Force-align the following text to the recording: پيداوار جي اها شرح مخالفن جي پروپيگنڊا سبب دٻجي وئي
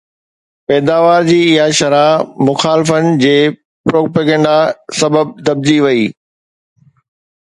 پيداوار 0.67 1.27
جي 1.27 1.41
اها 1.57 1.75
شرح 1.79 2.07
مخالفن 2.47 3.05
جي 3.23 3.35
پروپيگنڊا 3.91 4.57
سبب 5.03 5.27
دٻجي 5.47 5.77
وئي 5.85 6.05